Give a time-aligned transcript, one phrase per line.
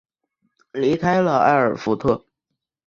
[0.71, 2.25] 离开了艾尔福特。